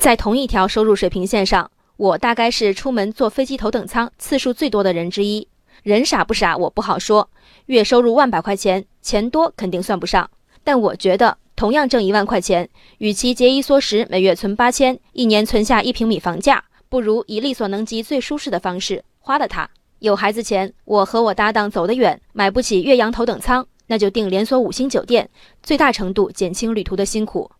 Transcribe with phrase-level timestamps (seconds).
[0.00, 5.46] 在同一条收入水平线上，我大概是出门坐飞机头等舱次数最多的人之一。
[5.82, 7.28] 人傻不傻，我不好说。
[7.66, 10.30] 月收入万把块钱，钱多肯定算不上。
[10.64, 12.66] 但我觉得，同样挣一万块钱，
[12.96, 19.68] 与其节衣缩食，每月存八千，一年存下一平米房价，不如以力所能及最舒适的方式花了它。
[19.98, 25.28] 有孩子钱，我和我搭档走得远，买不起岳阳头等舱，那就订连锁五星酒店，
[25.62, 27.50] 最大程度减轻旅途的辛苦。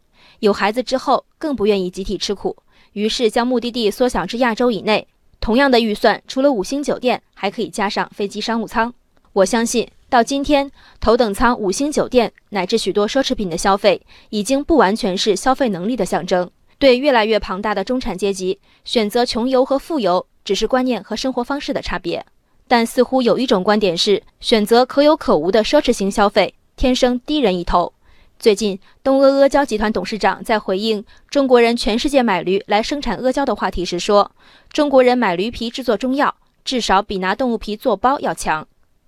[0.41, 2.57] 有孩子之后，更不愿意集体吃苦，
[2.93, 5.07] 于是将目的地缩小至亚洲以内。
[5.41, 8.93] 同样的预算，除了五星酒店，还可以加上飞机商务舱。
[9.33, 10.71] 我相信，到今天，
[11.01, 16.51] 头等舱、五星酒店乃至许多奢侈品的消费，已经不完全是消费能力的象征。
[16.79, 22.25] 对越来越庞大的中产阶级，选择穷游和富游，只是观念和生活方式的差别。
[22.67, 27.93] 但似乎有一种观点是，选择可有可无的奢侈型消费，天生低人一头。
[28.41, 34.33] 最近，东阿阿胶集团董事长在回应中国人全世界买驴来生产阿胶的话题时说
[34.73, 38.67] ：“中国人买驴皮制作中药，至少比拿动物皮做包要强。”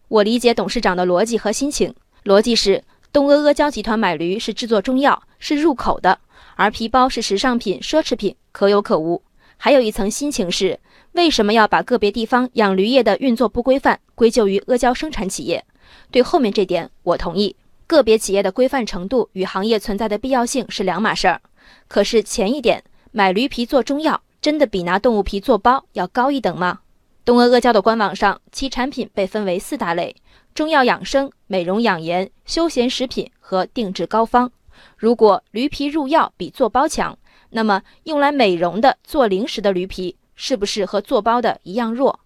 [0.08, 6.18] 我理解董事长的逻辑和心情，逻辑是东阿阿胶集团买驴是制作中药，是入口的，
[6.56, 9.22] 而皮包是时尚品、奢侈品，可有可无。
[9.56, 10.78] 还有一层心情是，
[11.12, 15.64] 为什么要把个别地方养驴业的运作不规范归咎于阿胶生产企业？
[16.10, 17.56] 对后面这点，我同意。
[17.92, 21.42] 个别企业的规范程度与行业存在的必要性是两码事儿。
[21.88, 26.80] 可是前一点，买驴皮做中药，真的比拿动物皮做包要高一等吗？
[27.22, 30.16] 东阿阿胶的官网上，其产品被分为四大类：
[30.54, 34.50] 中药养生、美容养颜、休闲食品和定制膏方。
[34.96, 37.16] 如果驴皮入药比做包强，
[37.50, 42.18] 那么用来美容的、做零食的驴皮，是不是和做包的一样弱？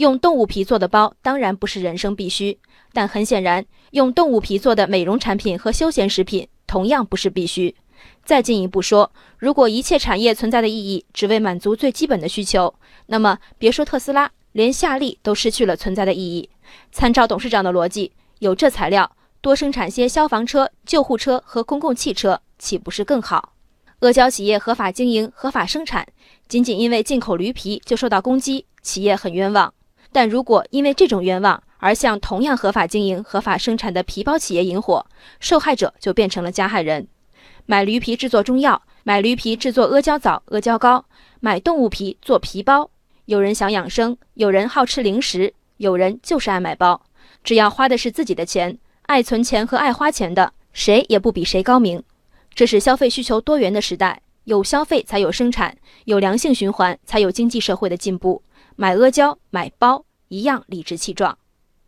[0.00, 2.58] 用动物皮做的包当然不是人生必须，
[2.94, 7.76] 但很显然，用动物皮做的美容产品和休闲食品同样不是必须。
[8.24, 12.74] 再进一步说，如果一切产业存在的意义只为满足最基本的需求，
[13.08, 16.48] 那么别说特斯拉，连夏利都失去了存在的意义。
[16.90, 23.52] 参照董事长的逻辑，有这材料，多生产些消防车、救护车和公共汽车，岂不是更好？
[23.98, 26.08] 阿胶企业合法经营、合法生产，
[26.48, 29.74] 仅仅因为进口驴皮就受到攻击，企业很冤枉。
[30.12, 35.06] 但如果因为这种冤枉而向同样合法经营、合法生产的皮包企业引火，
[35.38, 37.06] 受害者就变成了加害人。
[37.66, 41.04] 买驴皮制作中药，买驴皮制作阿胶枣、阿胶糕，
[41.38, 42.90] 买动物皮做皮包。
[43.26, 47.00] 有人想养生，有人好吃零食，有人就是爱买包。
[47.44, 52.02] 只要花的是自己的钱，爱存钱和爱花钱的，谁也不比谁高明。
[52.52, 58.42] 这是消费需求多元的时代，有消费才有生产，有良性循环才有经济社会的进步。
[58.76, 61.38] 买阿胶、买包一样理直气壮。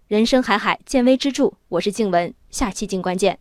[0.08, 1.52] 人生海海，见微知著。
[1.68, 3.38] 我是静文，下期静观见。